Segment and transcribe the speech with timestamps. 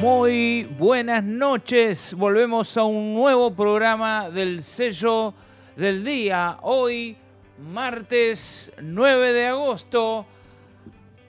[0.00, 2.14] Muy buenas noches.
[2.14, 5.34] Volvemos a un nuevo programa del sello
[5.76, 6.56] del día.
[6.62, 7.18] Hoy,
[7.58, 10.24] martes 9 de agosto,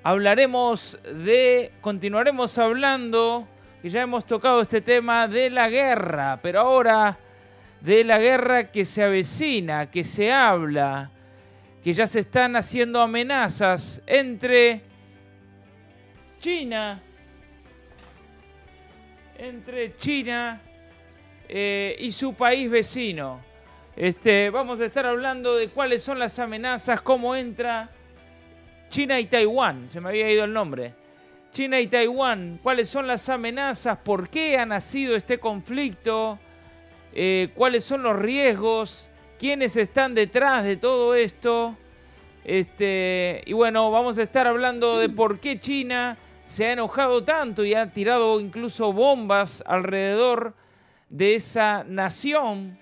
[0.03, 3.45] hablaremos de, continuaremos hablando,
[3.81, 7.19] que ya hemos tocado este tema de la guerra, pero ahora
[7.81, 11.11] de la guerra que se avecina, que se habla,
[11.83, 14.81] que ya se están haciendo amenazas entre
[16.39, 17.03] China
[19.41, 20.61] entre China
[21.49, 23.41] eh, y su país vecino.
[23.95, 27.89] Este, vamos a estar hablando de cuáles son las amenazas, cómo entra
[28.91, 30.93] China y Taiwán, se me había ido el nombre.
[31.51, 36.37] China y Taiwán, cuáles son las amenazas, por qué ha nacido este conflicto,
[37.11, 41.75] eh, cuáles son los riesgos, quiénes están detrás de todo esto.
[42.45, 46.15] Este, y bueno, vamos a estar hablando de por qué China
[46.51, 50.53] se ha enojado tanto y ha tirado incluso bombas alrededor
[51.09, 52.77] de esa nación.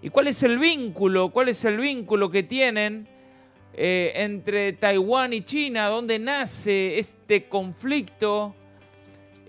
[0.00, 1.28] ¿Y cuál es el vínculo?
[1.28, 3.06] ¿Cuál es el vínculo que tienen
[3.74, 5.88] eh, entre Taiwán y China?
[5.88, 8.54] ¿Dónde nace este conflicto?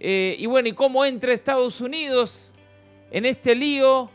[0.02, 2.54] Eh, y bueno, ¿y cómo entra Estados Unidos
[3.10, 4.12] en este lío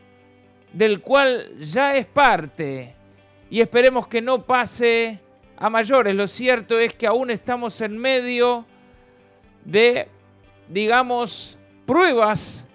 [0.74, 2.94] del cual ya es parte?
[3.48, 5.18] Y esperemos que no pase
[5.56, 6.14] a mayores.
[6.14, 8.66] Lo cierto es que aún estamos en medio
[9.66, 10.08] de,
[10.68, 12.66] digamos, pruebas,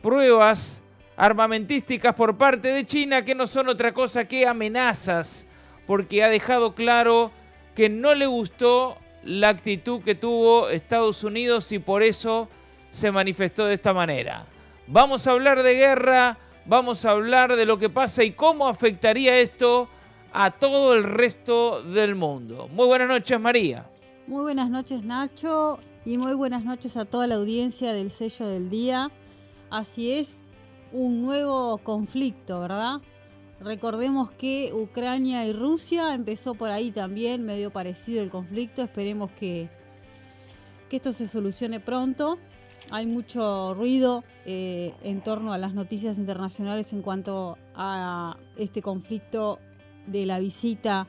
[0.00, 0.80] pruebas
[1.16, 5.46] armamentísticas por parte de China que no son otra cosa que amenazas,
[5.86, 7.30] porque ha dejado claro
[7.74, 12.48] que no le gustó la actitud que tuvo Estados Unidos y por eso
[12.90, 14.46] se manifestó de esta manera.
[14.86, 19.38] Vamos a hablar de guerra, vamos a hablar de lo que pasa y cómo afectaría
[19.38, 19.88] esto
[20.32, 22.68] a todo el resto del mundo.
[22.68, 23.86] Muy buenas noches, María.
[24.26, 25.78] Muy buenas noches, Nacho.
[26.04, 29.12] Y muy buenas noches a toda la audiencia del sello del día.
[29.70, 30.48] Así es,
[30.90, 33.00] un nuevo conflicto, ¿verdad?
[33.60, 38.82] Recordemos que Ucrania y Rusia empezó por ahí también, medio parecido el conflicto.
[38.82, 39.70] Esperemos que,
[40.90, 42.36] que esto se solucione pronto.
[42.90, 49.60] Hay mucho ruido eh, en torno a las noticias internacionales en cuanto a este conflicto
[50.08, 51.06] de la visita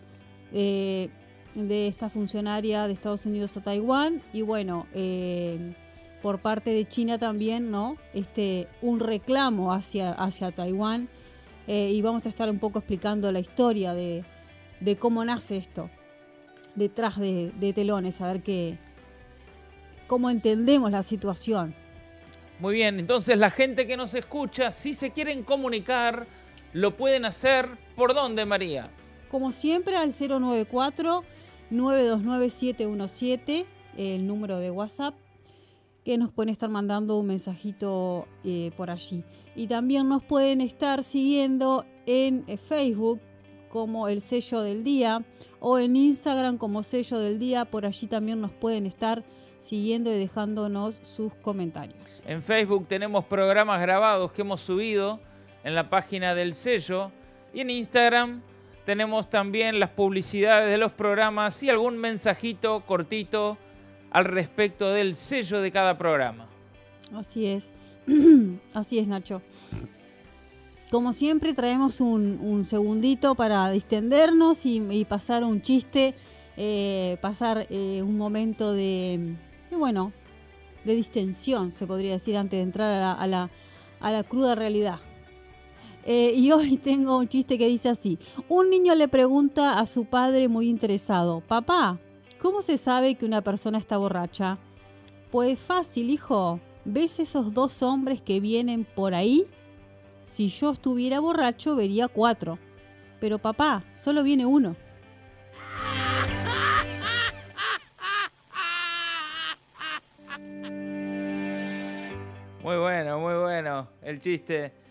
[0.51, 1.09] eh,
[1.55, 5.73] de esta funcionaria de Estados Unidos a Taiwán y bueno, eh,
[6.21, 7.97] por parte de China también, ¿no?
[8.13, 11.09] Este, un reclamo hacia, hacia Taiwán
[11.67, 14.23] eh, y vamos a estar un poco explicando la historia de,
[14.99, 15.89] cómo nace esto
[16.75, 18.77] detrás de, telones, a ver qué,
[20.07, 21.75] cómo entendemos la situación.
[22.59, 26.25] Muy bien, entonces la gente que nos escucha, si se quieren comunicar,
[26.71, 28.89] lo pueden hacer por dónde, María.
[29.29, 31.23] Como siempre, al 094
[31.73, 33.65] 929-717,
[33.97, 35.15] el número de WhatsApp,
[36.03, 39.23] que nos pueden estar mandando un mensajito eh, por allí.
[39.55, 43.21] Y también nos pueden estar siguiendo en eh, Facebook
[43.69, 45.23] como el sello del día
[45.59, 47.65] o en Instagram como sello del día.
[47.65, 49.23] Por allí también nos pueden estar
[49.57, 52.21] siguiendo y dejándonos sus comentarios.
[52.25, 55.21] En Facebook tenemos programas grabados que hemos subido
[55.63, 57.11] en la página del sello
[57.53, 58.41] y en Instagram
[58.85, 63.57] tenemos también las publicidades de los programas y algún mensajito cortito
[64.11, 66.47] al respecto del sello de cada programa.
[67.13, 67.71] Así es,
[68.73, 69.41] así es Nacho.
[70.91, 76.13] Como siempre traemos un, segundito para distendernos y, pasar un chiste,
[76.55, 79.35] eh, pasar eh, un momento de,
[79.71, 80.11] bueno,
[80.83, 83.49] de distensión, se podría decir, antes de entrar a la,
[83.99, 84.99] a la cruda realidad.
[86.05, 88.19] Eh, y hoy tengo un chiste que dice así.
[88.49, 91.99] Un niño le pregunta a su padre muy interesado, papá,
[92.41, 94.57] ¿cómo se sabe que una persona está borracha?
[95.31, 96.59] Pues fácil, hijo.
[96.85, 99.45] ¿Ves esos dos hombres que vienen por ahí?
[100.23, 102.59] Si yo estuviera borracho, vería cuatro.
[103.19, 104.75] Pero papá, solo viene uno.
[112.61, 114.82] Muy bueno, muy bueno el chiste.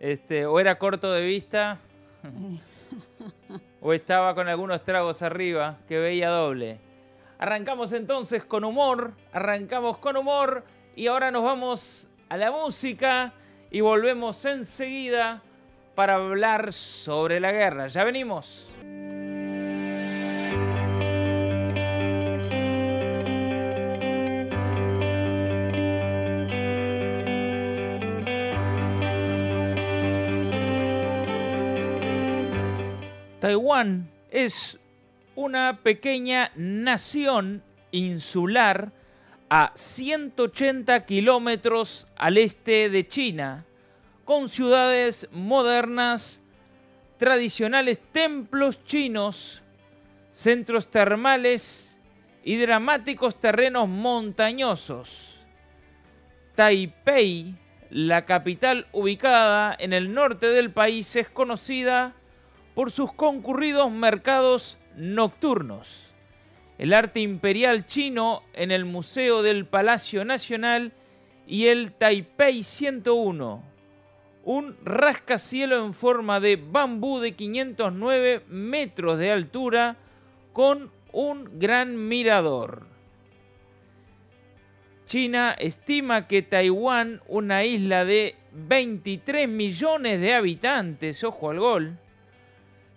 [0.00, 1.78] Este, o era corto de vista,
[3.82, 6.80] o estaba con algunos tragos arriba que veía doble.
[7.38, 10.64] Arrancamos entonces con humor, arrancamos con humor
[10.96, 13.34] y ahora nos vamos a la música
[13.70, 15.42] y volvemos enseguida
[15.94, 17.86] para hablar sobre la guerra.
[17.86, 18.66] Ya venimos.
[33.40, 34.78] Taiwán es
[35.34, 38.92] una pequeña nación insular
[39.48, 43.64] a 180 kilómetros al este de China,
[44.26, 46.40] con ciudades modernas,
[47.16, 49.62] tradicionales templos chinos,
[50.30, 51.98] centros termales
[52.44, 55.40] y dramáticos terrenos montañosos.
[56.54, 57.56] Taipei,
[57.88, 62.14] la capital ubicada en el norte del país, es conocida
[62.74, 66.06] por sus concurridos mercados nocturnos.
[66.78, 70.92] El arte imperial chino en el Museo del Palacio Nacional
[71.46, 73.62] y el Taipei 101,
[74.44, 79.96] un rascacielo en forma de bambú de 509 metros de altura
[80.52, 82.86] con un gran mirador.
[85.06, 91.98] China estima que Taiwán, una isla de 23 millones de habitantes, ojo al gol,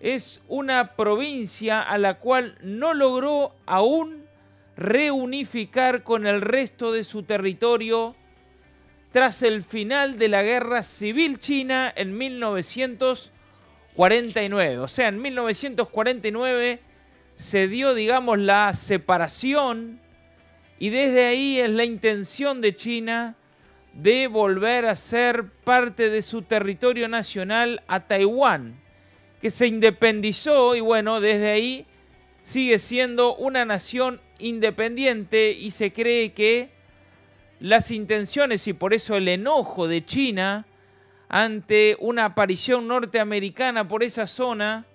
[0.03, 4.25] es una provincia a la cual no logró aún
[4.75, 8.13] reunificar con el resto de su territorio
[9.13, 14.79] tras el final de la Guerra Civil China en 1949.
[14.79, 16.81] O sea, en 1949
[17.35, 20.01] se dio, digamos, la separación
[20.79, 23.37] y desde ahí es la intención de China
[23.93, 28.83] de volver a ser parte de su territorio nacional a Taiwán,
[29.43, 31.85] que se independizó y bueno, desde ahí
[32.43, 36.69] sigue siendo una nación independiente y se cree que
[37.59, 40.65] las intenciones y por eso el enojo de China
[41.27, 44.85] ante una aparición norteamericana por esa zona,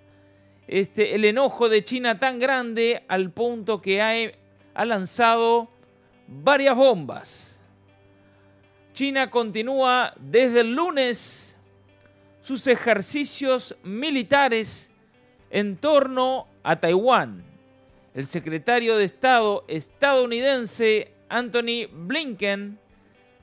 [0.67, 4.15] este, el enojo de China tan grande al punto que ha,
[4.73, 5.69] ha lanzado
[6.27, 7.61] varias bombas.
[8.95, 11.48] China continúa desde el lunes
[12.49, 14.91] sus ejercicios militares
[15.51, 17.45] en torno a Taiwán.
[18.15, 22.79] El secretario de Estado estadounidense Anthony Blinken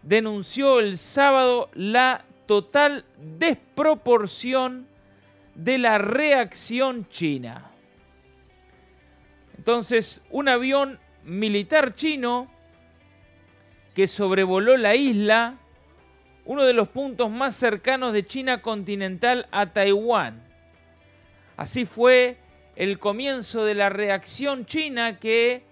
[0.02, 3.06] denunció el sábado la total
[3.38, 4.88] desproporción
[5.54, 7.70] de la reacción china.
[9.56, 12.52] Entonces, un avión militar chino
[13.94, 15.60] que sobrevoló la isla,
[16.46, 20.44] uno de los puntos más cercanos de China continental a Taiwán.
[21.58, 22.38] Así fue
[22.76, 25.64] el comienzo de la reacción china que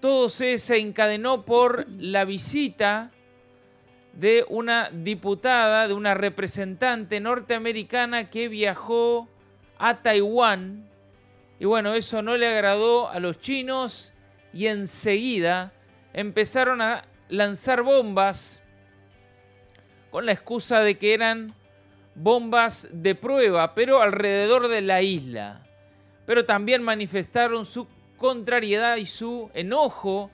[0.00, 3.10] todo se encadenó por la visita
[4.12, 9.28] de una diputada, de una representante norteamericana que viajó
[9.78, 10.88] a Taiwán.
[11.58, 14.12] Y bueno, eso no le agradó a los chinos
[14.52, 15.72] y enseguida
[16.12, 18.62] empezaron a lanzar bombas
[20.10, 21.52] con la excusa de que eran
[22.14, 25.66] bombas de prueba, pero alrededor de la isla.
[26.26, 30.30] Pero también manifestaron su contrariedad y su enojo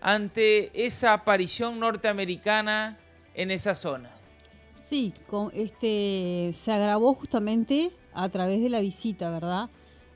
[0.00, 2.98] ante esa aparición norteamericana
[3.34, 4.10] en esa zona.
[4.88, 5.12] Sí,
[5.52, 9.68] este, se agravó justamente a través de la visita, ¿verdad?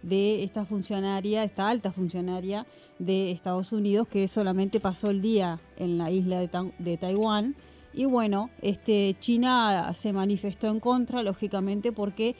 [0.02, 2.66] De esta funcionaria, esta alta funcionaria
[3.00, 6.38] de Estados Unidos que solamente pasó el día en la isla
[6.78, 7.56] de, Taiwán.
[7.92, 12.36] Y bueno, este, China se manifestó en contra, lógicamente, porque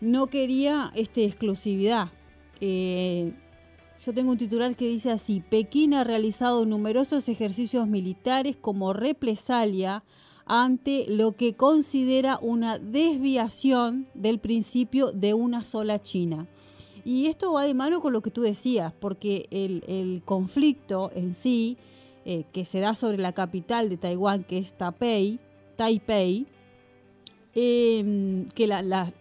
[0.00, 2.10] no quería este, exclusividad.
[2.60, 3.32] Eh,
[4.04, 10.04] yo tengo un titular que dice así, Pekín ha realizado numerosos ejercicios militares como represalia
[10.46, 16.46] ante lo que considera una desviación del principio de una sola China.
[17.04, 21.76] Y esto va de mano con lo que tú decías, porque el, conflicto en sí,
[22.24, 25.38] eh, que se da sobre la capital de Taiwán, que es Taipei,
[25.76, 26.46] Taipei
[27.54, 28.68] em, que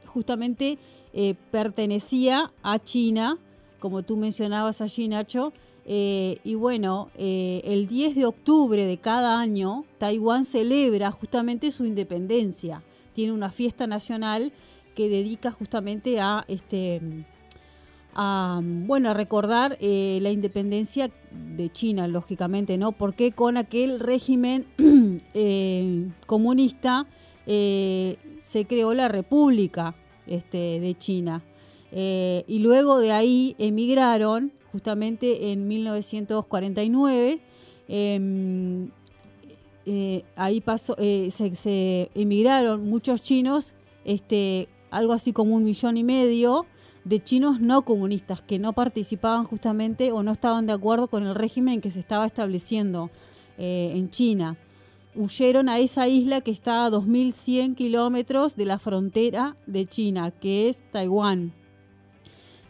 [0.05, 0.77] justamente
[1.13, 3.38] eh, pertenecía a China,
[3.79, 5.53] como tú mencionabas allí, Nacho.
[5.86, 12.83] Eh, y bueno, el 10 de octubre de cada año, Taiwán celebra justamente su independencia.
[13.12, 14.53] Tiene una fiesta nacional
[14.95, 17.25] que dedica justamente a este
[18.15, 22.91] a, bueno, a recordar eh, la independencia de China, lógicamente, ¿no?
[22.91, 24.65] Porque con aquel régimen
[25.34, 27.08] eh, comunista
[27.46, 29.96] eh, se creó la República
[30.27, 31.43] este, de China.
[31.91, 37.39] y luego de ahí emigraron, justamente en 1949,
[37.88, 38.89] em,
[40.36, 46.65] ahí pasó, se, se, emigraron muchos chinos, este, algo así como un millón y medio,
[47.05, 51.36] de chinos no comunistas que no participaban justamente o no estaban de acuerdo con el
[51.36, 53.10] régimen que se estaba estableciendo
[53.57, 54.57] eh, en China.
[55.15, 60.69] Huyeron a esa isla que está a 2.100 kilómetros de la frontera de China, que
[60.69, 61.53] es Taiwán.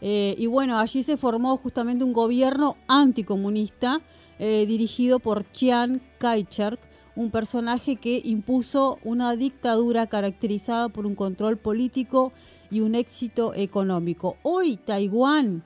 [0.02, 4.02] Eh, y bueno, allí se formó justamente un gobierno anticomunista
[4.38, 6.78] eh, dirigido por Chiang Kai-shek,
[7.16, 12.32] un personaje que impuso una dictadura caracterizada por un control político
[12.70, 14.36] y un éxito económico.
[14.42, 15.62] Hoy Taiwán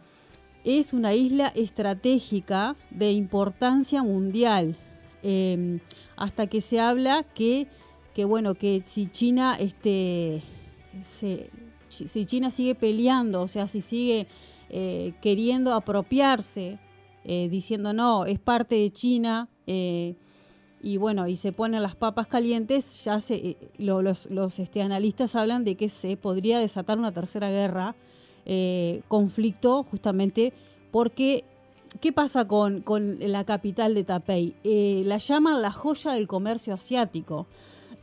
[0.65, 4.77] es una isla estratégica de importancia mundial,
[5.23, 5.81] em,
[6.17, 7.69] hasta que se habla que,
[8.15, 10.43] que, bueno, que si China, este,
[11.03, 14.27] si China sigue peleando, o sea, si sigue
[14.71, 16.79] eh, queriendo apropiarse,
[17.25, 20.17] eh, diciendo no, es parte de China, eh,
[20.83, 25.65] y bueno, y se ponen las papas calientes, ya se, los, los este, analistas hablan
[25.65, 27.95] de que se podría desatar una tercera guerra,
[29.09, 30.55] conflicto, justamente
[30.91, 31.45] porque
[32.01, 32.85] ¿Qué pasa con,
[33.19, 34.55] la capital de Taipei?
[35.05, 37.47] la llaman la joya del comercio asiático.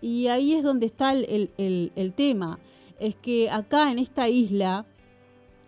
[0.01, 2.59] Y ahí es donde está el, el, tema.
[2.99, 4.85] Es que acá en esta isla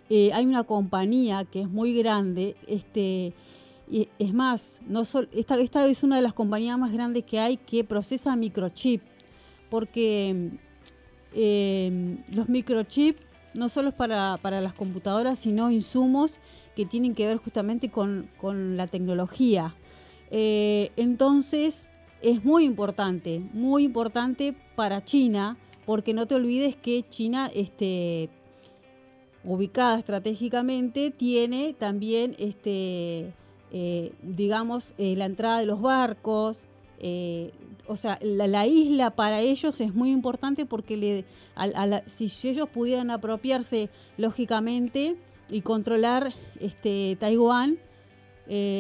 [0.10, 3.34] eh, hay una compañía que es muy grande, este,
[3.90, 7.58] y es más, no esta, esta es una de las compañías más grandes que hay
[7.58, 9.02] que procesa microchip,
[9.70, 10.52] porque
[11.34, 13.22] eh, los microchips
[13.54, 16.40] no solo es para, las computadoras, sino insumos
[16.76, 18.30] que tienen que ver justamente con,
[18.78, 19.76] la tecnología.
[20.30, 21.92] Eh, entonces,
[22.22, 28.30] es muy importante, muy importante para China, porque no te olvides que China este,
[29.44, 33.34] ubicada estratégicamente, tiene también, este,
[33.72, 36.68] eh, digamos, eh, la entrada de los barcos.
[37.00, 37.52] Eh,
[37.88, 41.26] o sea, la, isla para ellos es muy importante porque le,
[42.06, 45.16] si ellos pudieran apropiarse lógicamente
[45.50, 47.78] y controlar este, Taiwán,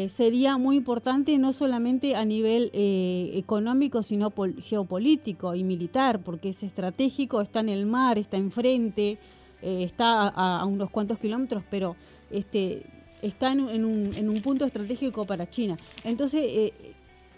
[0.08, 7.42] sería muy importante no solamente a nivel económico, sino geopolítico y militar, porque es estratégico,
[7.42, 9.20] está en el mar, está enfrente,
[9.62, 11.98] está a, unos cuantos kilómetros, pero
[12.30, 12.86] este,
[13.22, 15.78] está en, un, punto estratégico para China.
[16.04, 16.74] Entonces, eh,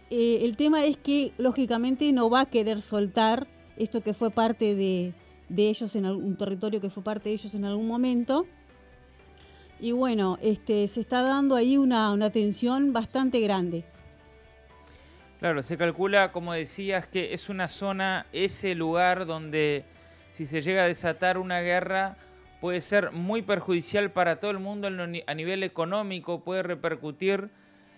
[0.10, 4.76] eh, el tema es que lógicamente no va a querer soltar esto que fue parte
[4.76, 5.14] de,
[5.56, 8.46] ellos en algún territorio que fue parte de ellos en algún momento.
[9.80, 13.86] Y bueno, este, se está dando ahí una, una tensión bastante grande.
[15.40, 19.86] Claro, se calcula, como decías, que es una zona, ese lugar donde
[20.34, 22.18] si se llega a desatar una guerra,
[22.62, 27.50] puede ser muy perjudicial para todo el mundo a nivel económico, puede repercutir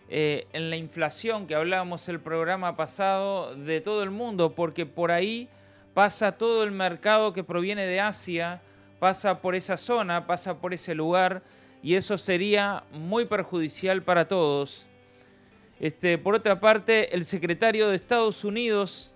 [0.09, 5.11] eh, en la inflación que hablábamos el programa pasado de todo el mundo, porque por
[5.11, 5.49] ahí
[5.93, 8.61] pasa todo el mercado que proviene de Asia,
[8.99, 11.41] pasa por esa zona, pasa por ese lugar,
[11.81, 14.85] y eso sería muy perjudicial para todos.
[15.79, 19.10] Este, por otra parte, el secretario de Estados Unidos,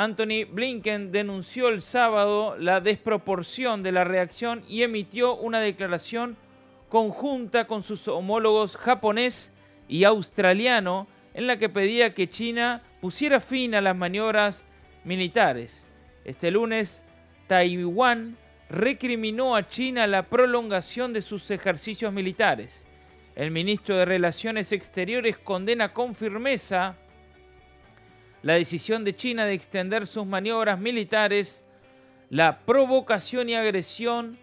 [0.00, 6.38] Anthony Blinken denunció el sábado la desproporción de la reacción y emitió una declaración
[6.88, 9.52] conjunta con sus homólogos japonés
[9.88, 14.64] y australiano en la que pedía que China pusiera fin a las maniobras
[15.04, 15.86] militares.
[16.24, 17.04] Este lunes,
[17.46, 18.38] Taiwán
[18.70, 22.86] recriminó a China la prolongación de sus ejercicios militares.
[23.36, 26.96] El ministro de Relaciones Exteriores condena con firmeza
[28.42, 31.64] la decisión de China de extender sus maniobras militares,
[32.30, 34.38] la provocación y agresión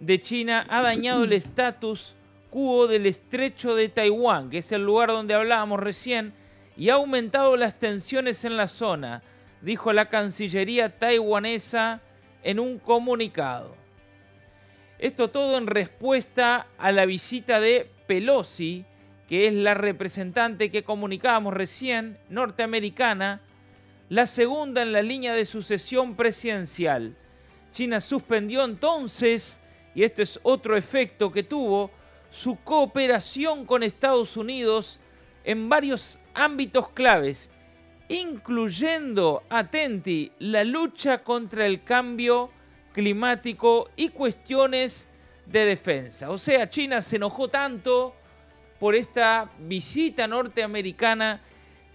[0.00, 2.14] de China ha dañado el estatus
[2.50, 6.34] quo del estrecho de Taiwán, que es el lugar donde hablábamos recién,
[6.76, 9.22] y ha aumentado las tensiones en la zona,
[9.60, 12.00] dijo la Cancillería taiwanesa
[12.42, 13.76] en un comunicado.
[14.98, 18.84] Esto todo en respuesta a la visita de Pelosi,
[19.32, 23.40] que es la representante que comunicábamos recién, norteamericana,
[24.10, 27.16] la segunda en la línea de sucesión presidencial.
[27.72, 29.58] China suspendió entonces,
[29.94, 31.90] y este es otro efecto que tuvo,
[32.30, 35.00] su cooperación con Estados Unidos
[35.44, 37.48] en varios ámbitos claves,
[38.08, 42.50] incluyendo, atenti, la lucha contra el cambio
[42.92, 45.08] climático y cuestiones
[45.46, 46.30] de defensa.
[46.30, 48.14] O sea, China se enojó tanto
[48.82, 51.40] por esta visita norteamericana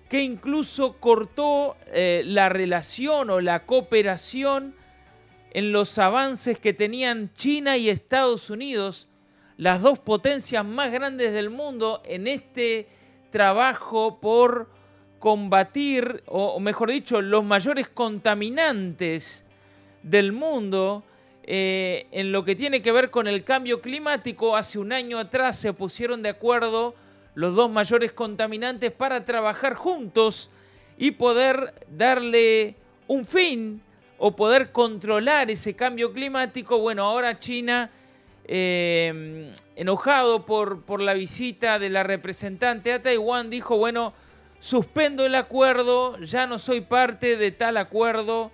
[0.08, 4.74] que incluso cortó eh, la relación o la cooperación
[5.52, 9.10] en los avances que tenían China y Estados Unidos,
[9.58, 12.88] las dos potencias más grandes del mundo, en este
[13.32, 14.72] trabajo por
[15.20, 19.46] combatir, o mejor dicho, los mayores contaminantes
[20.04, 21.04] del mundo,
[21.50, 25.58] eh, en lo que tiene que ver con el cambio climático, hace un año atrás
[25.58, 26.94] se pusieron de acuerdo
[27.36, 30.52] los dos mayores contaminantes para trabajar juntos
[30.98, 32.76] y poder darle
[33.08, 33.82] un fin
[34.18, 36.80] o poder controlar ese cambio climático.
[36.80, 37.92] Bueno, ahora China
[38.44, 44.14] eh, enojado por, la visita de la representante a Taiwán, dijo, bueno,
[44.60, 48.52] suspendo el acuerdo, ya no soy parte de tal acuerdo,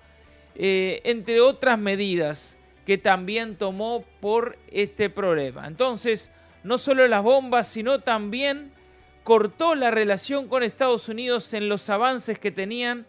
[0.54, 5.68] eh, entre otras medidas que también tomó por este problema.
[5.68, 6.32] Entonces,
[6.63, 8.72] no solo las bombas, sino también
[9.24, 13.06] cortó la relación con Estados Unidos en los avances que tenían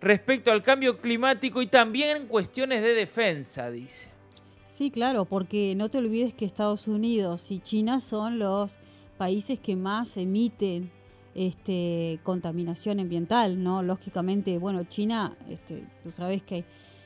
[0.00, 4.10] respecto al cambio climático y también cuestiones de defensa, dice.
[4.66, 8.78] Sí, claro, porque no te olvides que Estados Unidos y China son los
[9.16, 10.90] países que más emiten
[11.34, 13.82] este, contaminación ambiental, ¿no?
[13.82, 16.64] Lógicamente, bueno, China, este, tú sabes que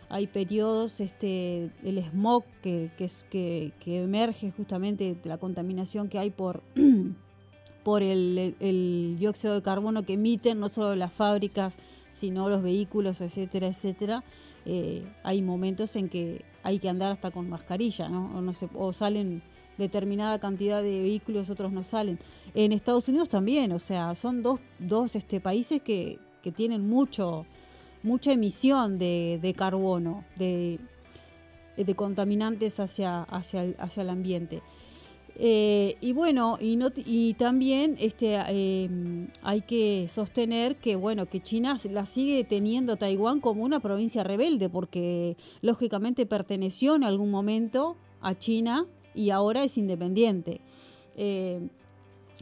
[0.09, 6.09] hay, periodos, este, el smog que, que, es, que, que emerge justamente de la contaminación
[6.09, 6.63] que hay por,
[7.85, 11.79] por el, el dióxido de carbono que emiten no solo las fábricas,
[12.13, 14.25] sino los vehículos, etcétera, etcétera.
[14.67, 18.37] Eh, hay momentos en que hay que andar hasta con mascarilla, ¿no?
[18.37, 19.43] O, no se, o salen
[19.79, 22.19] determinada cantidad de vehículos, otros no salen.
[22.55, 27.47] En Estados Unidos también, o sea, son dos, dos este, países que, que tienen mucho,
[28.03, 30.79] mucha emisión de, de carbono, de,
[31.77, 34.63] de contaminantes hacia, hacia, el, hacia el ambiente.
[35.41, 38.91] Eh, y bueno, y, no, y también este, eh,
[39.43, 44.69] hay que sostener que bueno que China la sigue teniendo Taiwán como una provincia rebelde,
[44.69, 50.61] porque lógicamente perteneció en algún momento a China y ahora es independiente.
[51.17, 51.61] Eh,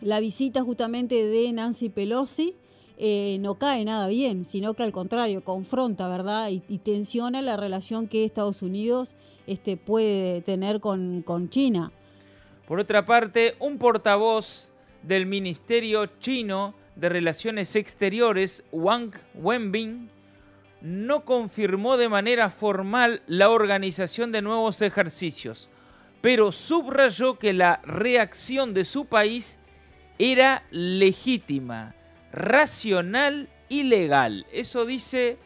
[0.00, 2.54] la visita justamente de Nancy Pelosi
[2.98, 6.48] eh, no cae nada bien, sino que al contrario, confronta, ¿verdad?
[6.50, 11.92] Y, y tensiona la relación que Estados Unidos este, puede tener con, con China.
[12.66, 14.70] Por otra parte, un portavoz
[15.02, 20.10] del Ministerio chino de Relaciones Exteriores, Wang Wenbin,
[20.80, 25.68] no confirmó de manera formal la organización de nuevos ejercicios,
[26.20, 29.58] pero subrayó que la reacción de su país
[30.18, 31.94] era legítima,
[32.36, 34.46] racional y legal.
[34.52, 35.38] Eso dice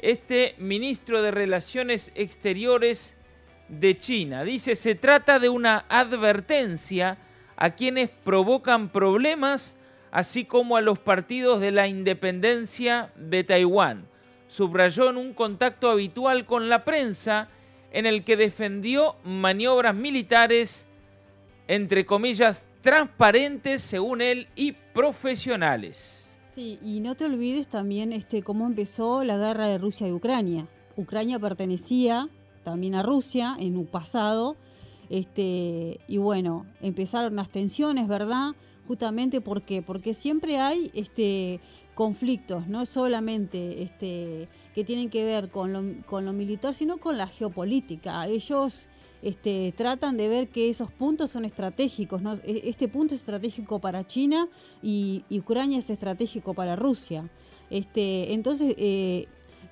[0.00, 3.16] este ministro de Relaciones Exteriores
[3.68, 4.42] de China.
[4.44, 7.16] Dice, se trata de una advertencia
[7.56, 9.76] a quienes provocan problemas,
[10.10, 14.08] así como a los partidos de la independencia de Taiwán.
[14.48, 17.48] Subrayó en un contacto habitual con la prensa
[17.92, 20.86] en el que defendió maniobras militares,
[21.68, 26.21] entre comillas, transparentes, según él, y profesionales.
[26.54, 30.68] Sí, y no te olvides también este, cómo empezó la guerra de Rusia y Ucrania.
[30.98, 32.28] Ucrania pertenecía
[32.62, 34.56] también a Rusia en un pasado.
[35.08, 38.50] Este, y bueno, empezaron las tensiones, ¿verdad?
[38.86, 41.58] Justamente porque, siempre hay este,
[41.94, 47.16] conflictos, no solamente este, que tienen que ver con lo, con lo militar, sino con
[47.16, 48.26] la geopolítica.
[48.26, 48.90] Ellos
[49.22, 52.22] este, tratan de ver que esos puntos son estratégicos.
[52.22, 52.34] ¿no?
[52.34, 54.48] E, este punto es estratégico para China
[54.82, 57.30] y, Ucrania es estratégico para Rusia.
[57.70, 59.26] Este, entonces, eh,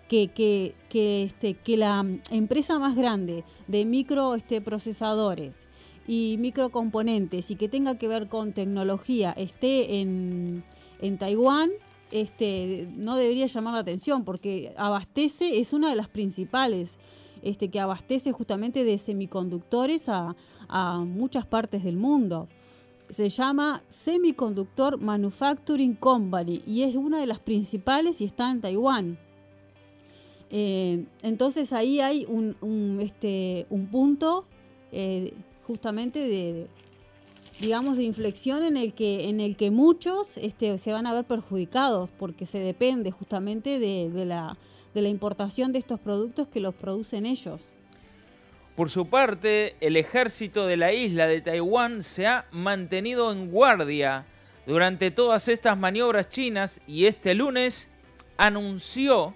[0.08, 5.70] que, que, que, este, que la empresa más grande de microprocesadores este,
[6.08, 10.64] y microcomponentes y que tenga que ver con tecnología esté en,
[11.00, 11.70] en Taiwán,
[12.10, 16.98] este, no debería llamar la atención porque abastece, es una de las principales
[17.42, 20.34] este, que abastece justamente de semiconductores a,
[21.04, 22.48] muchas partes del mundo.
[23.08, 29.18] Se llama Semiconductor Manufacturing Company y es una de las principales y está en Taiwán.
[30.50, 34.44] Eh, entonces ahí hay un, este, un punto
[34.92, 35.32] eh,
[35.66, 36.68] justamente de,
[37.60, 41.24] digamos, de inflexión en el que, en el que muchos este, se van a ver
[41.24, 44.56] perjudicados porque se depende justamente de, la,
[44.94, 47.74] de la importación de estos productos que los producen ellos.
[48.76, 54.26] Por su parte, el ejército de la isla de Taiwán se ha mantenido en guardia
[54.66, 57.90] durante todas estas maniobras chinas y este lunes
[58.36, 59.34] anunció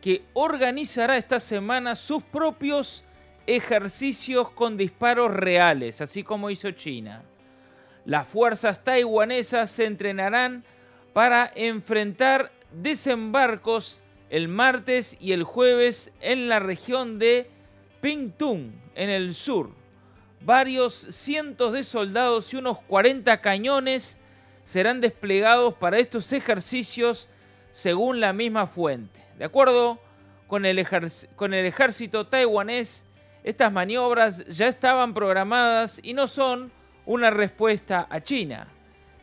[0.00, 3.04] que organizará esta semana sus propios
[3.46, 7.22] ejercicios con disparos reales, así como hizo China.
[8.04, 10.64] Las fuerzas taiwanesas se entrenarán
[11.12, 17.50] para enfrentar desembarcos el martes y el jueves en la región de
[18.00, 19.70] Pingtung, en el sur.
[20.40, 24.18] Varios cientos de soldados y unos 40 cañones
[24.64, 27.28] serán desplegados para estos ejercicios
[27.72, 29.20] según la misma fuente.
[29.36, 30.00] De acuerdo
[30.46, 33.04] con el, ejército taiwanés,
[33.42, 36.70] estas maniobras ya estaban programadas y no son
[37.04, 38.68] una respuesta a China.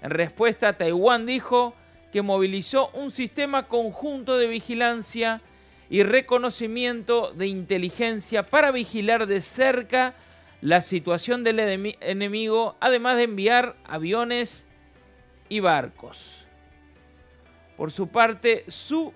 [0.02, 1.76] En respuesta, Taiwán dijo
[2.12, 5.42] que movilizó un sistema conjunto de vigilancia
[5.90, 10.16] y reconocimiento de inteligencia para vigilar de cerca
[10.62, 14.68] la situación del enemigo, además de enviar aviones
[15.50, 16.46] y barcos.
[17.76, 19.14] Por su parte, Su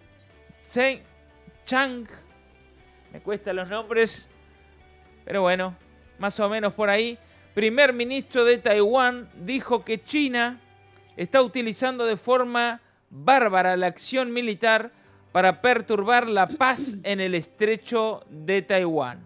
[1.66, 2.08] Chang,
[3.12, 4.28] me cuesta los nombres,
[5.26, 5.76] pero bueno,
[6.20, 7.18] más o menos por ahí,
[7.54, 10.62] primer ministro de Taiwán, dijo que China
[11.18, 14.92] está utilizando de forma bárbara la acción militar
[15.32, 19.24] para perturbar la paz en el estrecho de Taiwán.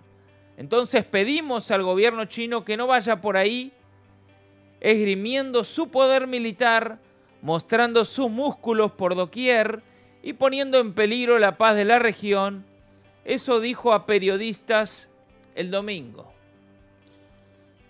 [0.58, 3.74] Entonces pedimos al gobierno chino que no vaya por ahí
[4.80, 7.00] esgrimiendo su poder militar,
[7.42, 9.82] mostrando sus músculos por doquier
[10.22, 12.66] y poniendo en peligro la paz de la región.
[13.24, 15.10] Eso dijo a periodistas
[15.56, 16.32] el domingo.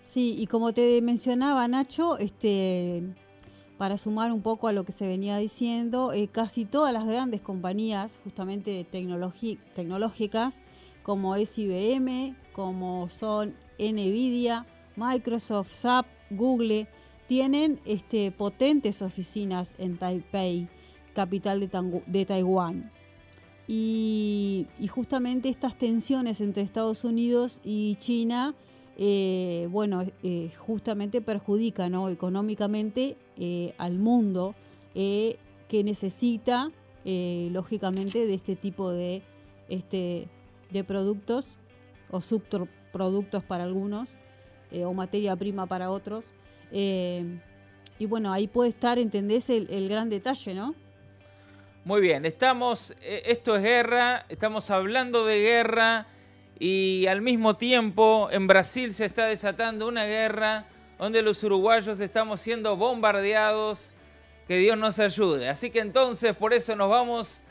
[0.00, 3.02] Sí, y como te mencionaba Nacho, este,
[3.78, 7.40] para sumar un poco a lo que se venía diciendo, eh, casi todas las grandes
[7.40, 10.62] compañías, justamente tecnológicas,
[11.02, 16.88] como es IBM, como son Nvidia, Microsoft, SAP, Google,
[17.26, 20.68] tienen este, potentes oficinas en Taipei,
[21.14, 21.60] capital
[22.06, 22.90] de, Taiwán.
[23.68, 28.54] Y, justamente estas tensiones entre Estados Unidos y China,
[28.98, 34.54] eh, bueno, eh, justamente perjudican económicamente eh, al mundo
[34.94, 36.70] que necesita,
[37.04, 39.20] lógicamente, de este tipo de,
[39.68, 40.26] este,
[40.70, 41.58] de productos
[42.10, 44.14] o subproductos para algunos
[44.72, 46.32] o materia prima para otros.
[46.72, 49.50] y bueno, ahí puede estar, ¿entendés?
[49.50, 50.74] El, el gran detalle, ¿no?
[51.84, 56.06] Muy bien, estamos, esto es guerra, estamos hablando de guerra
[56.58, 60.66] y al mismo tiempo en Brasil se está desatando una guerra
[60.98, 63.92] donde los uruguayos estamos siendo bombardeados.
[64.48, 65.48] Que Dios nos ayude.
[65.48, 67.42] Así que entonces por eso nos vamos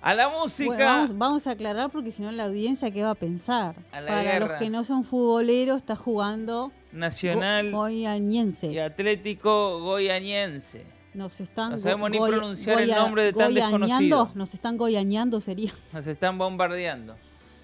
[0.00, 1.04] a la música.
[1.12, 3.74] vamos, a aclarar porque si no la audiencia qué va a pensar.
[3.90, 10.86] Para los que no son futboleros está jugando Nacional Goianiense y Atlético Goianiense.
[11.14, 14.30] Nos están no sabemos ni pronunciar el nombre de tan desconocido.
[14.34, 15.72] Nos están goyañando sería.
[15.92, 17.16] Nos están bombardeando.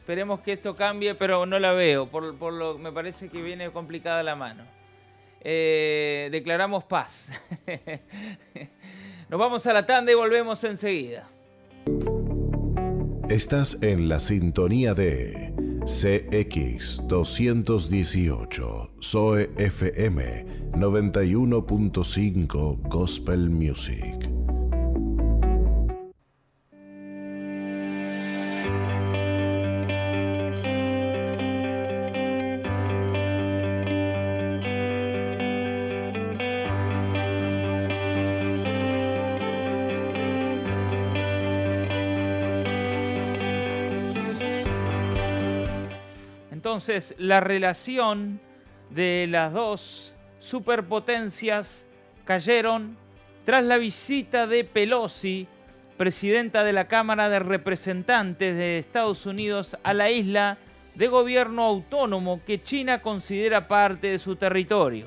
[0.05, 2.07] Esperemos que esto cambie, pero no la veo.
[2.07, 4.65] Por, por lo me parece que viene complicada la mano.
[5.41, 7.31] Eh, declaramos paz.
[9.31, 11.27] Nos vamos a la tanda y volvemos enseguida.
[13.31, 15.55] Estás en la sintonía de
[15.87, 24.34] CX 218, SOE FM 91.5 Gospel Music.
[46.75, 48.41] Entonces, la relación
[48.91, 51.87] de las dos superpotencias
[52.25, 52.97] cayeron
[53.45, 55.47] tras la visita de Pelosi,
[55.97, 60.59] presidenta de la Cámara de Representantes de Estados Unidos, a la isla
[60.97, 65.07] de gobierno autónomo que China considera parte de su territorio.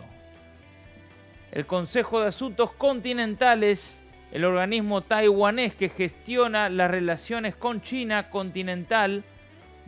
[1.51, 9.25] El Consejo de Asuntos Continentales, el organismo taiwanés que gestiona las relaciones con China continental,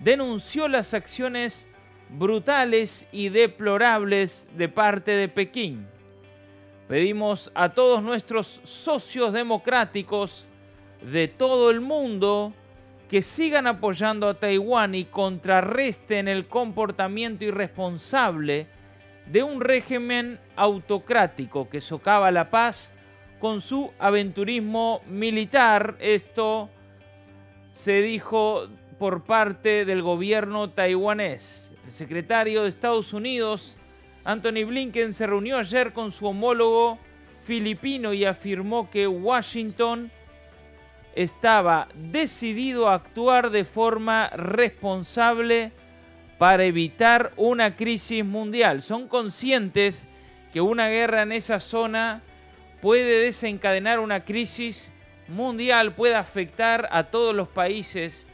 [0.02, 1.69] denunció las acciones
[2.10, 5.88] brutales y deplorables de parte de Pekín.
[6.88, 10.48] Pedimos a todos nuestros socios democráticos
[11.02, 12.54] de todo el mundo
[13.10, 18.68] que sigan apoyando a Taiwán y contrarresten el comportamiento irresponsable
[19.26, 22.94] de un régimen autocrático que socava la paz
[23.40, 25.96] con su aventurismo militar.
[26.00, 26.70] Esto
[27.74, 28.68] se dijo
[28.98, 31.69] por parte del gobierno taiwanés.
[31.90, 33.76] El secretario de Estados Unidos,
[34.24, 37.00] Anthony Blinken, se reunió ayer con su homólogo
[37.44, 40.12] filipino y afirmó que Washington
[41.16, 45.72] estaba decidido a actuar de forma responsable
[46.38, 48.84] para evitar una crisis mundial.
[48.84, 50.08] Son conscientes
[50.54, 52.22] que una guerra en esa zona
[52.84, 54.94] puede desencadenar una crisis
[55.28, 58.28] mundial, puede afectar a todos los países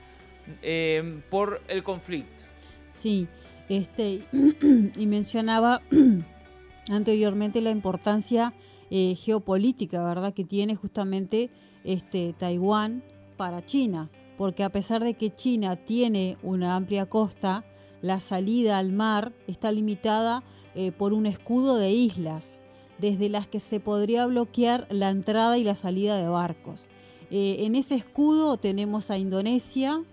[0.61, 2.43] eh, por el conflicto.
[2.89, 3.27] Sí,
[3.69, 4.27] este,
[4.97, 5.81] y mencionaba
[6.89, 8.53] anteriormente la importancia
[8.91, 11.49] eh, geopolítica, ¿verdad?, que tiene justamente
[11.83, 13.03] este, Taiwán
[13.37, 17.65] para China, porque a pesar de que China tiene una amplia costa,
[18.01, 20.43] la salida al mar está limitada
[20.75, 22.59] eh, por un escudo de islas,
[22.99, 26.87] desde las que se podría bloquear la entrada y la salida de barcos.
[27.31, 30.03] Eh, en ese escudo tenemos a Indonesia,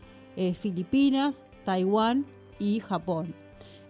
[0.59, 2.25] Filipinas, Taiwán
[2.59, 3.42] y Japón.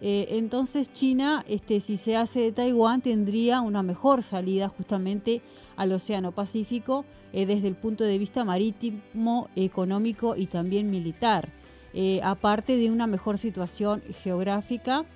[0.05, 5.43] Eh, entonces China, este, si se hace de Taiwán, tendría una mejor salida justamente
[5.77, 11.51] al Océano Pacífico eh, desde el punto de vista marítimo, económico y también militar.
[11.95, 15.07] Eh, aparte de una mejor situación geográfica,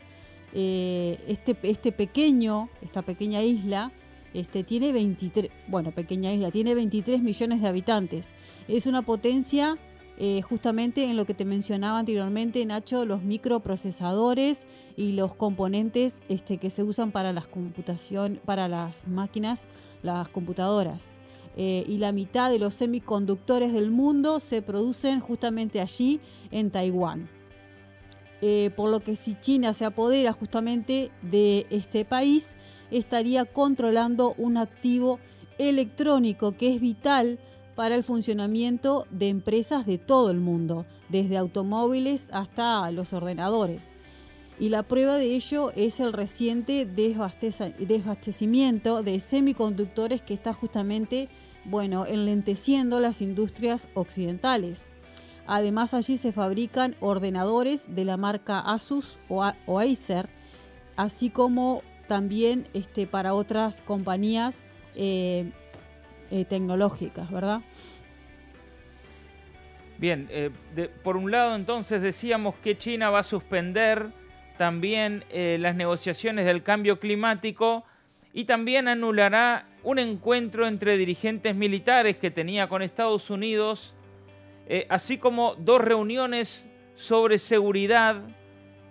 [0.53, 3.93] este, este pequeño, esta pequeña isla,
[4.33, 8.35] este, tiene 23, bueno, pequeña isla, tiene 23 millones de habitantes.
[8.69, 9.77] Es una potencia
[10.19, 16.57] eh, justamente en lo que te mencionaba anteriormente, Nacho, los microprocesadores y los componentes este,
[16.57, 19.67] que se usan para las computación, para las máquinas,
[20.03, 21.17] las computadoras.
[21.59, 27.29] Eh, y la mitad de los semiconductores del mundo se producen justamente allí en Taiwán.
[28.43, 32.57] Eh, por lo que si China se apodera justamente de este país,
[32.91, 35.19] estaría controlando un activo
[35.59, 37.39] electrónico que es vital
[37.77, 43.91] para el funcionamiento de empresas de todo el mundo, desde automóviles hasta los ordenadores.
[44.59, 51.29] Y la prueba de ello es el reciente desabastecimiento de semiconductores que está justamente,
[51.67, 54.91] bueno, enlenteciendo las industrias occidentales.
[55.47, 59.45] Además allí se fabrican ordenadores de la marca Asus o,
[59.79, 60.31] Acer,
[60.97, 65.53] así como también este, para otras compañías eh,
[66.31, 67.61] eh, tecnológicas, ¿verdad?
[69.99, 70.51] Bien, eh,
[71.03, 74.07] por un lado entonces decíamos que China va a suspender
[74.59, 77.85] también eh, las negociaciones del cambio climático
[78.33, 83.95] y también anulará un encuentro entre dirigentes militares que tenía con Estados Unidos,
[84.91, 88.21] así como dos reuniones sobre seguridad.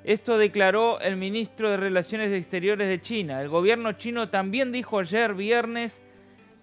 [0.03, 3.41] Esto declaró el ministro de Relaciones Exteriores de China.
[3.41, 6.01] El gobierno chino también dijo ayer viernes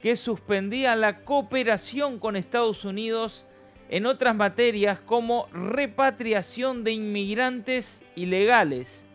[0.02, 3.46] que suspendía la cooperación con Estados Unidos
[3.88, 9.06] en otras materias como repatriación de inmigrantes ilegales,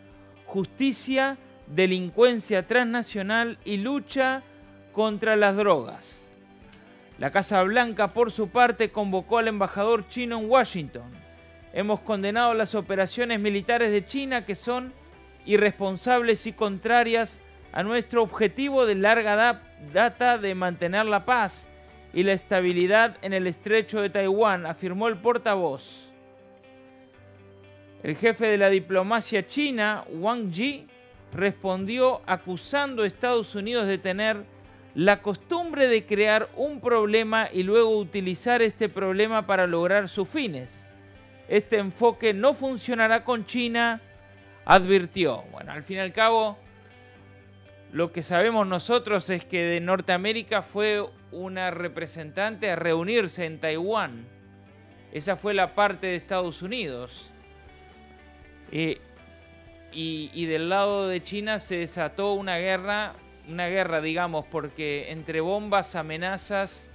[0.46, 4.44] justicia, delincuencia transnacional y lucha
[4.94, 6.24] contra las drogas.
[7.20, 11.12] La Casa Blanca, por su parte, convocó al embajador chino en Washington.
[11.74, 14.94] Hemos condenado las operaciones militares de China que son
[15.46, 19.62] irresponsables y contrarias a nuestro objetivo de larga
[19.94, 21.70] data de mantener la paz
[22.14, 26.08] y la estabilidad en el estrecho de Taiwán, afirmó el portavoz.
[28.04, 30.88] El jefe de la diplomacia china, Wang Yi,
[31.34, 34.46] respondió acusando a Estados Unidos de tener
[34.96, 40.88] la costumbre de crear un problema y luego utilizar este problema para lograr sus fines.
[41.48, 44.02] Este enfoque no funcionará con China,
[44.66, 45.44] advirtió.
[45.52, 46.58] Bueno, al fin y al cabo,
[47.92, 54.28] lo que sabemos nosotros es que de Norteamérica fue una representante a reunirse en Taiwán.
[55.14, 57.32] Esa fue la parte de Estados Unidos.
[58.72, 59.00] Eh,
[59.94, 63.16] y, del lado de China se desató una guerra,
[63.48, 66.90] una guerra digamos, porque entre bombas, amenazas,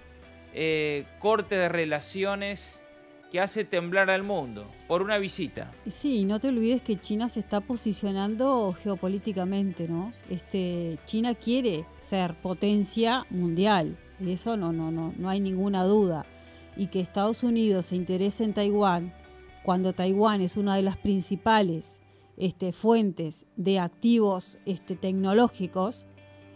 [0.54, 2.81] eh, corte de relaciones,
[3.32, 5.70] que hace temblar al mundo por una visita.
[5.86, 10.12] Sí, no te olvides que China se está posicionando geopolíticamente, ¿no?
[10.28, 16.26] Este, China quiere ser potencia mundial, de eso no, no, no, no hay ninguna duda.
[16.76, 19.14] Y que Estados Unidos se interese en Taiwán,
[19.62, 22.02] cuando Taiwán es una de las principales
[22.36, 26.06] este, fuentes de activos este, tecnológicos,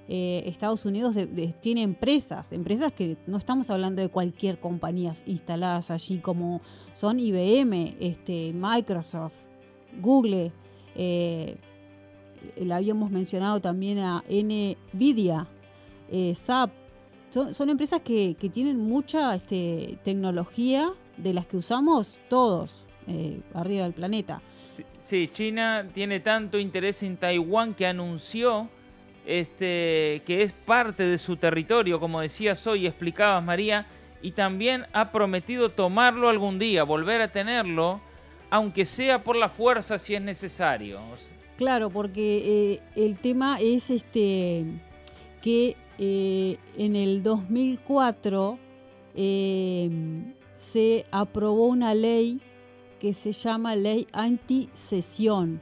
[0.08, 1.16] eh, Estados Unidos
[1.60, 6.60] tiene empresas, empresas que no estamos hablando de cualquier compañía instaladas allí como
[6.92, 9.34] son IBM, este, Microsoft,
[10.00, 10.52] Google,
[10.94, 11.56] eh,
[12.56, 15.48] la habíamos mencionado también a Nvidia,
[16.08, 16.70] eh, SAP,
[17.30, 22.84] son, empresas que, tienen mucha este, tecnología de las que usamos todos
[23.54, 24.40] arriba del planeta.
[25.02, 28.68] sí, China tiene tanto interés en Taiwán que anunció
[29.26, 33.86] este, que es parte de su territorio, como decías hoy, explicabas María,
[34.22, 38.00] y también ha prometido tomarlo algún día, volver a tenerlo,
[38.50, 41.00] aunque sea por la fuerza si es necesario.
[41.56, 44.64] Claro, porque eh, el tema es este
[45.42, 48.58] que eh, en el 2004
[49.14, 49.90] eh,
[50.54, 52.40] se aprobó una ley
[53.00, 55.60] que se llama ley antisesión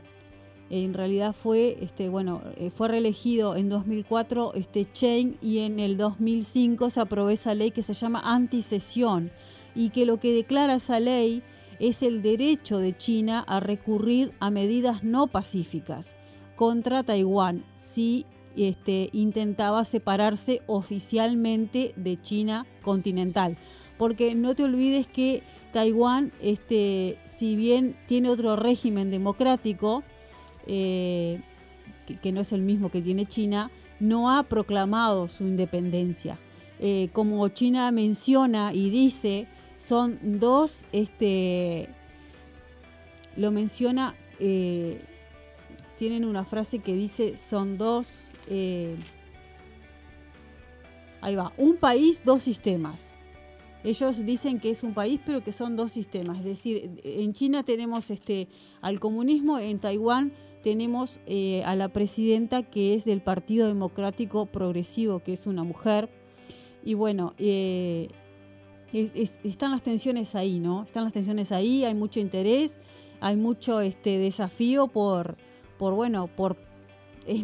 [0.70, 5.96] en realidad fue, este, bueno, eh, fue reelegido en 2004 este Chen y en el
[5.96, 9.31] 2005 se aprobó esa ley que se llama anticesión
[9.74, 11.42] y que lo que declara esa ley
[11.79, 16.16] es el derecho de China a recurrir a medidas no pacíficas
[16.57, 23.59] contra Taiwán si este, intentaba separarse oficialmente de China continental.
[23.98, 30.05] Porque no te olvides que Taiwán, este, si bien tiene otro régimen democrático,
[30.66, 31.40] eh,
[32.22, 36.38] que, no es el mismo que tiene China, no ha proclamado su independencia.
[36.81, 39.46] Eh, como China menciona y dice,
[39.77, 41.88] son dos, este,
[43.37, 45.03] lo menciona, eh,
[45.96, 48.33] tienen una frase que dice, son dos,
[51.20, 53.14] ahí va, un país, dos sistemas.
[53.85, 56.38] Ellos dicen que es un país, pero que son dos sistemas.
[56.38, 58.48] Es decir, en China tenemos este,
[58.81, 60.33] al comunismo, en Taiwán
[60.64, 66.09] tenemos eh, a la presidenta que es del Partido Democrático Progresivo, que es una mujer.
[66.83, 68.09] Y bueno, eh,
[68.90, 70.83] están las tensiones ahí, ¿no?
[70.83, 72.81] Están las tensiones ahí, hay mucho interés,
[73.20, 75.37] hay mucho este, desafío por,
[75.77, 76.57] por bueno, por...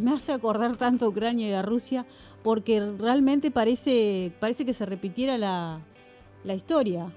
[0.00, 2.06] me hace acordar tanto a Ucrania y a Rusia,
[2.42, 5.80] porque realmente parece, parece que se repitiera la,
[6.42, 7.12] la historia.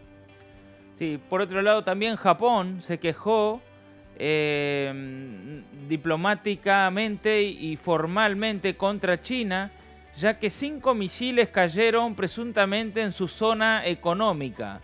[0.96, 3.62] Sí, por otro lado también Japón se quejó
[4.18, 9.72] eh, diplomáticamente y formalmente contra China,
[10.16, 14.82] ya que cinco misiles cayeron presuntamente en su zona económica.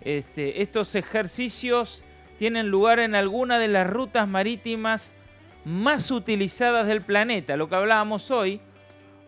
[0.00, 2.02] Este, estos ejercicios
[2.38, 5.14] tienen lugar en alguna de las rutas marítimas
[5.64, 8.60] más utilizadas del planeta, lo que hablábamos hoy,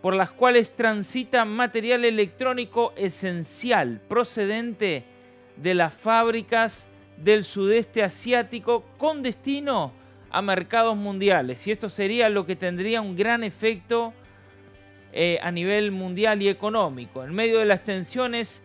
[0.01, 5.05] por las cuales transita material electrónico esencial procedente
[5.57, 6.89] de las fábricas
[7.23, 9.93] del sudeste asiático con destino
[10.31, 11.67] a mercados mundiales.
[11.67, 14.13] Y esto sería lo que tendría un gran efecto
[15.13, 17.25] eh, a nivel mundial y económico.
[17.25, 18.63] En medio de las tensiones,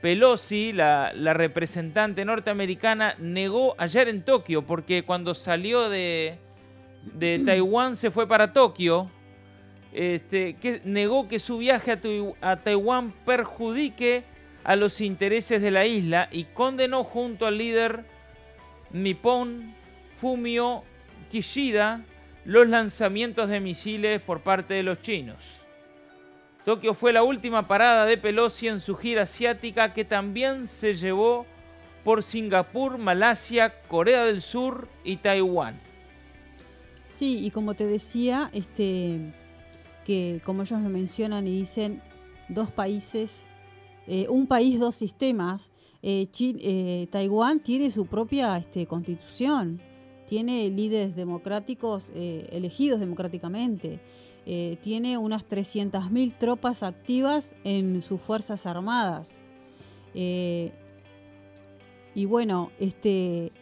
[0.00, 6.38] Pelosi, la, representante norteamericana, negó ayer en Tokio, porque cuando salió de,
[7.14, 9.10] de Taiwán se fue para Tokio
[9.92, 11.98] este, que negó que su viaje
[12.40, 14.24] a, Taiwán perjudique
[14.64, 18.04] a los intereses de la isla y condenó junto al líder
[18.92, 19.74] nipón
[20.20, 20.84] Fumio
[21.30, 22.04] Kishida
[22.44, 25.38] los lanzamientos de misiles por parte de los chinos.
[26.64, 31.46] Tokio fue la última parada de Pelosi en su gira asiática que también se llevó
[32.04, 35.80] por Singapur, Malasia, Corea del Sur y Taiwán.
[37.06, 39.18] Sí, y como te decía, este,
[40.04, 42.00] que, como ellos lo mencionan y dicen,
[42.48, 43.46] dos países,
[44.06, 45.70] eh, un país, dos sistemas.
[46.02, 49.80] Eh, eh, Taiwán tiene su propia este, constitución,
[50.26, 54.00] tiene líderes democráticos elegidos democráticamente,
[54.80, 59.42] tiene unas 300.000 tropas activas en sus fuerzas armadas.
[60.14, 60.70] y
[62.24, 63.52] bueno, este,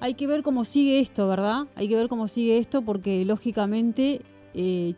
[0.00, 1.68] hay que ver cómo sigue esto, ¿verdad?
[1.76, 4.22] Hay que ver cómo sigue esto porque lógicamente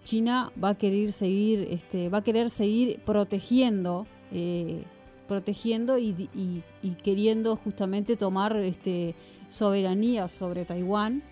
[0.02, 4.84] China va a querer seguir, este, va a querer seguir protegiendo, eh,
[5.28, 6.62] protegiendo y,
[7.02, 9.14] queriendo justamente tomar este,
[9.48, 11.22] soberanía sobre Taiwán.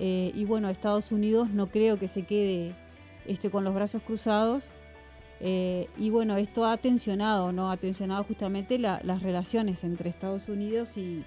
[0.00, 2.74] Eh, y bueno, Estados Unidos no creo que se quede
[3.26, 4.70] este, con los brazos cruzados.
[5.40, 7.70] y bueno, esto ha tensionado, ¿no?
[7.70, 11.24] Ha tensionado justamente las relaciones entre Estados Unidos y,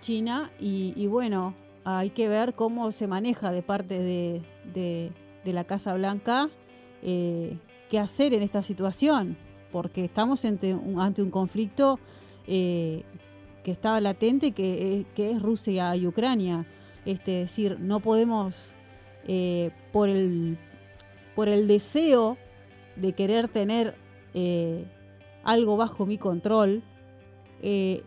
[0.00, 0.50] China.
[0.60, 5.12] y bueno, hay que ver cómo se maneja de parte de,
[5.44, 6.48] la Casa Blanca
[7.02, 7.58] eh,
[7.92, 9.36] qué hacer en esta situación,
[9.70, 12.00] porque estamos ante un, conflicto
[12.46, 13.02] eh,
[13.62, 16.64] que estaba latente, que, es Rusia y Ucrania.
[17.04, 18.76] Este, es decir, no podemos,
[19.26, 20.56] eh, por, el,
[21.36, 22.38] por el deseo
[22.96, 23.94] de querer tener
[25.44, 26.82] algo bajo mi control,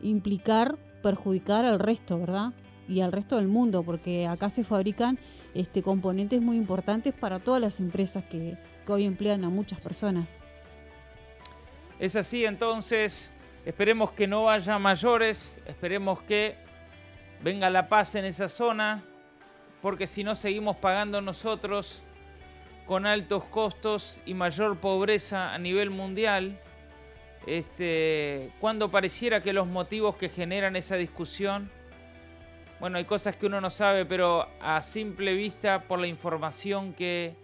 [0.02, 2.54] implicar perjudicar al resto, ¿verdad?
[2.88, 5.20] y al resto del mundo, porque acá se fabrican
[5.54, 8.58] este, componentes muy importantes para todas las empresas que,
[8.94, 10.38] hoy emplean a muchas personas.
[12.00, 13.32] Es así, entonces,
[13.66, 16.56] esperemos que no haya mayores, esperemos que
[17.42, 19.04] venga la paz en esa zona,
[19.82, 22.02] porque si no seguimos pagando nosotros
[22.86, 26.60] con altos costos y mayor pobreza a nivel mundial,
[27.48, 31.70] este, cuando pareciera que los motivos que generan esa discusión
[32.80, 37.36] bueno, hay cosas que uno no sabe, pero a simple vista, por la información que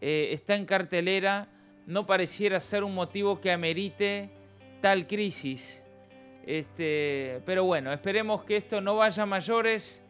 [0.00, 1.48] eh, está en cartelera,
[1.86, 4.30] no pareciera ser un motivo que amerite
[4.80, 5.82] tal crisis.
[6.46, 10.02] Este, pero bueno, esperemos que esto no vaya a mayores,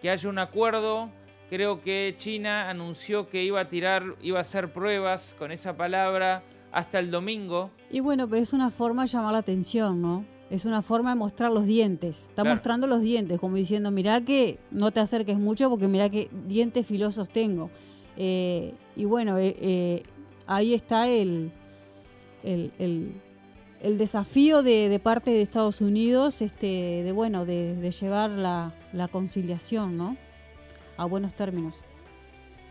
[0.00, 1.10] que haya un acuerdo.
[1.50, 6.42] Creo que China anunció que iba a tirar, iba a hacer pruebas con esa palabra
[6.70, 7.70] hasta el domingo.
[7.90, 10.24] Y bueno, pero es una forma de llamar la atención, ¿no?
[10.52, 12.24] es una forma de mostrar los dientes.
[12.28, 16.28] Está mostrando los dientes, como diciendo, mirá que no te acerques mucho porque mirá que
[16.46, 17.70] dientes filosos tengo.
[18.18, 20.02] Eh, y bueno, eh, eh,
[20.46, 21.52] ahí está el,
[22.42, 22.70] el,
[23.82, 29.96] el desafío de, parte de Estados Unidos, este, de bueno, de, llevar la, la, conciliación,
[29.96, 30.16] ¿no?
[30.96, 31.84] A buenos términos.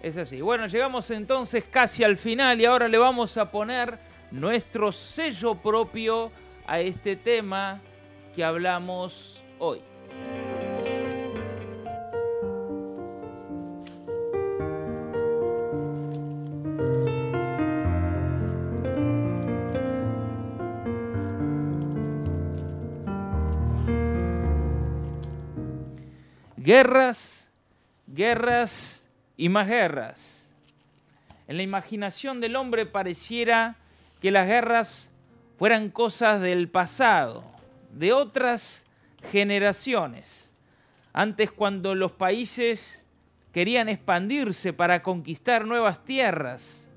[0.01, 0.41] Es así.
[0.41, 3.99] Bueno, llegamos entonces casi al final y ahora le vamos a poner
[4.31, 6.31] nuestro sello propio
[6.65, 7.81] a este tema
[8.33, 9.81] que hablamos hoy.
[26.63, 27.49] Guerras,
[28.05, 30.47] guerras y más guerras.
[31.47, 33.77] En la imaginación del hombre pareciera
[34.21, 35.09] que las guerras
[35.57, 37.43] fueran cosas del pasado,
[37.93, 38.85] de otras
[39.31, 40.51] generaciones.
[41.13, 43.01] Antes cuando los países
[43.51, 46.87] querían expandirse para conquistar nuevas tierras,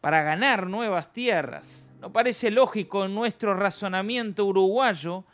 [0.00, 1.86] para ganar nuevas tierras.
[2.00, 5.24] No parece lógico en nuestro razonamiento uruguayo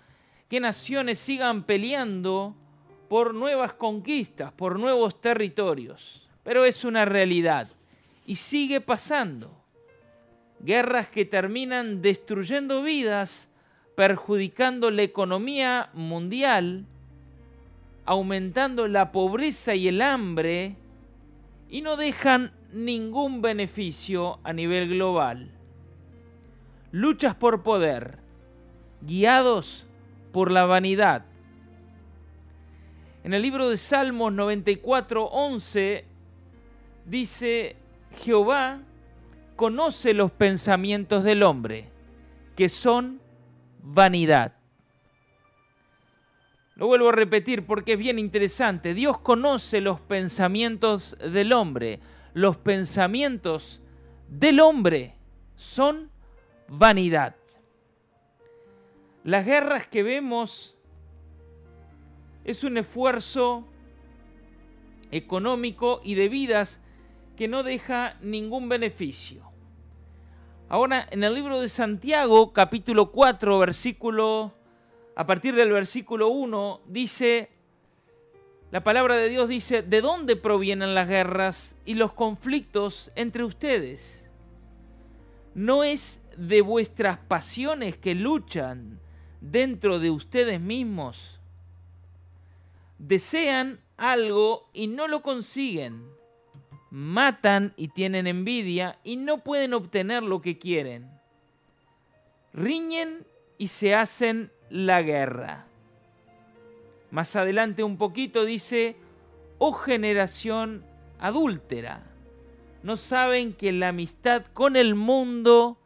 [0.52, 2.54] que naciones sigan peleando
[3.08, 6.28] por nuevas conquistas, por nuevos territorios.
[6.42, 7.68] Pero es una realidad
[8.26, 9.64] y sigue pasando.
[10.60, 13.48] Guerras que terminan destruyendo vidas,
[13.96, 16.84] perjudicando la economía mundial,
[18.04, 20.76] aumentando la pobreza y el hambre
[21.70, 25.50] y no dejan ningún beneficio a nivel global.
[26.90, 28.18] Luchas por poder,
[29.00, 29.86] guiados
[30.32, 31.24] por la vanidad.
[33.24, 36.04] En el libro de Salmos 94, 11
[37.06, 37.76] dice,
[38.24, 38.80] Jehová
[39.54, 41.88] conoce los pensamientos del hombre,
[42.56, 43.20] que son
[43.82, 44.54] vanidad.
[46.74, 48.94] Lo vuelvo a repetir porque es bien interesante.
[48.94, 52.00] Dios conoce los pensamientos del hombre.
[52.34, 53.80] Los pensamientos
[54.26, 55.14] del hombre
[55.54, 56.10] son
[56.66, 57.36] vanidad.
[59.24, 60.76] Las guerras que vemos
[62.44, 63.64] es un esfuerzo
[65.12, 66.80] económico y de vidas
[67.36, 69.44] que no deja ningún beneficio.
[70.68, 74.54] Ahora, en el libro de Santiago, capítulo 4, versículo,
[75.14, 77.48] a partir del versículo 1, dice,
[78.72, 84.28] la palabra de Dios dice, ¿de dónde provienen las guerras y los conflictos entre ustedes?
[85.54, 89.01] ¿No es de vuestras pasiones que luchan
[89.42, 91.40] dentro de ustedes mismos.
[92.98, 96.06] Desean algo y no lo consiguen.
[96.90, 101.10] Matan y tienen envidia y no pueden obtener lo que quieren.
[102.52, 103.26] Riñen
[103.58, 105.66] y se hacen la guerra.
[107.10, 108.96] Más adelante un poquito dice,
[109.58, 110.84] oh generación
[111.18, 112.04] adúltera,
[112.82, 115.78] no saben que la amistad con el mundo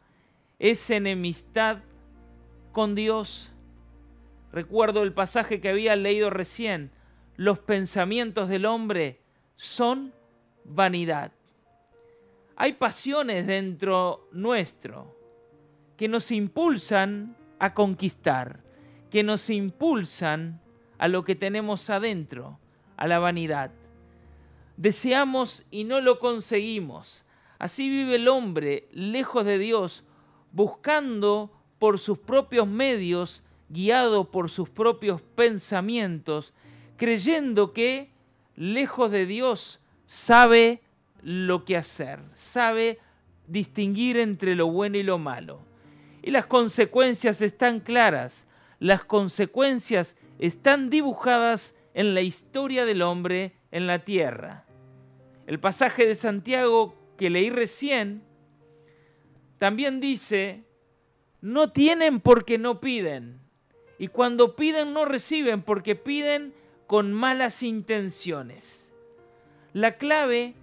[0.59, 1.79] es enemistad
[2.77, 3.49] con Dios.
[4.51, 6.91] Recuerdo el pasaje que había leído recién.
[7.35, 9.19] Los pensamientos del hombre
[9.55, 10.13] son
[10.63, 11.31] vanidad.
[12.55, 15.17] Hay pasiones dentro nuestro
[15.97, 18.59] que nos impulsan a conquistar,
[19.09, 20.61] que nos impulsan
[20.99, 22.59] a lo que tenemos adentro,
[22.95, 23.71] a la vanidad.
[24.75, 27.25] Deseamos y no lo conseguimos.
[27.57, 30.03] Así vive el hombre lejos de Dios,
[30.51, 36.53] buscando por sus propios medios, guiado por sus propios pensamientos,
[36.97, 38.09] creyendo que,
[38.55, 40.81] lejos de Dios, sabe
[41.21, 42.99] lo que hacer, sabe
[43.47, 45.59] distinguir entre lo bueno y lo malo.
[46.21, 48.47] Y las consecuencias están claras,
[48.79, 54.65] las consecuencias están dibujadas en la historia del hombre en la tierra.
[55.47, 58.23] El pasaje de Santiago que leí recién
[59.57, 60.66] también dice
[61.41, 63.39] no tienen porque no piden.
[63.99, 66.53] Y cuando piden no reciben porque piden
[66.85, 68.93] con malas intenciones.
[69.73, 70.55] La clave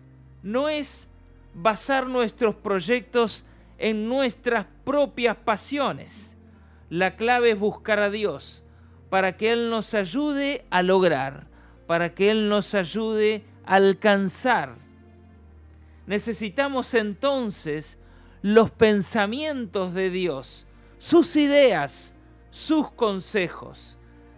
[0.42, 1.08] no es
[1.54, 3.44] basar nuestros proyectos
[3.78, 6.36] en nuestras propias pasiones.
[6.90, 8.62] La clave es buscar a Dios
[9.10, 11.46] para que Él nos ayude a lograr,
[11.86, 14.76] para que Él nos ayude a alcanzar.
[16.06, 17.98] Necesitamos entonces
[18.44, 20.66] los pensamientos de Dios,
[20.98, 22.14] sus ideas,
[22.50, 23.96] sus consejos.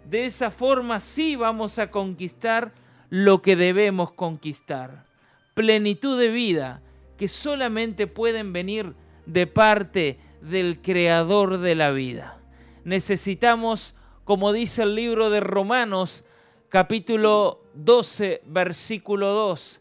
[0.09, 2.73] De esa forma sí vamos a conquistar
[3.11, 5.07] lo que debemos conquistar.
[5.55, 6.83] Plenitud de vida
[7.17, 8.95] que solamente pueden venir
[9.27, 12.41] de parte del creador de la vida.
[12.85, 16.25] Necesitamos, como dice el libro de Romanos,
[16.69, 19.81] capítulo 12, versículo 2,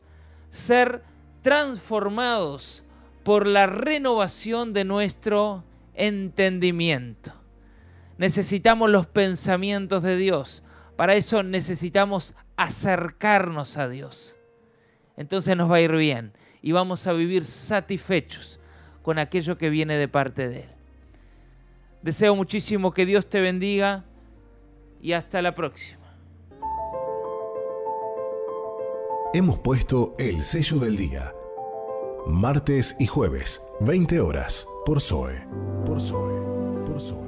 [0.50, 1.04] ser
[1.44, 2.85] transformados
[3.26, 5.64] por la renovación de nuestro
[5.96, 7.34] entendimiento.
[8.20, 10.62] Necesitamos los pensamientos de Dios.
[10.96, 14.38] Para eso necesitamos acercarnos a Dios.
[15.18, 18.60] Entonces nos va a ir bien y vamos a vivir satisfechos
[19.02, 20.70] con aquello que viene de parte de Él.
[22.04, 24.06] Deseo muchísimo que Dios te bendiga
[25.02, 26.06] y hasta la próxima.
[29.34, 31.35] Hemos puesto el sello del día.
[32.28, 35.46] Martes y jueves, 20 horas, por Zoe.
[35.86, 36.42] Por Zoe.
[36.86, 37.25] Por Zoe.